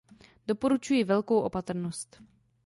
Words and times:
Doporučuji 0.47 1.03
velkou 1.03 1.39
opatrnost. 1.43 2.21